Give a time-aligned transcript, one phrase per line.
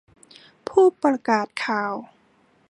[0.67, 1.93] ผู้ประกาศข่าว